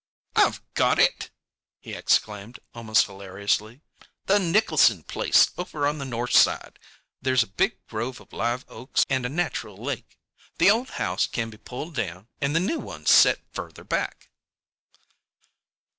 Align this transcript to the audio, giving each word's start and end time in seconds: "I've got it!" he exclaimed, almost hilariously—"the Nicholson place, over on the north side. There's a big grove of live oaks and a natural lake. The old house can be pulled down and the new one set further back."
"I've 0.35 0.63
got 0.73 0.97
it!" 0.97 1.29
he 1.79 1.93
exclaimed, 1.93 2.59
almost 2.73 3.05
hilariously—"the 3.05 4.39
Nicholson 4.39 5.03
place, 5.03 5.51
over 5.59 5.85
on 5.85 5.99
the 5.99 6.05
north 6.05 6.31
side. 6.33 6.79
There's 7.21 7.43
a 7.43 7.47
big 7.47 7.77
grove 7.85 8.19
of 8.19 8.33
live 8.33 8.65
oaks 8.67 9.05
and 9.11 9.27
a 9.27 9.29
natural 9.29 9.77
lake. 9.77 10.17
The 10.57 10.71
old 10.71 10.89
house 10.97 11.27
can 11.27 11.51
be 11.51 11.57
pulled 11.57 11.93
down 11.93 12.29
and 12.41 12.55
the 12.55 12.59
new 12.59 12.79
one 12.79 13.05
set 13.05 13.41
further 13.53 13.83
back." 13.83 14.31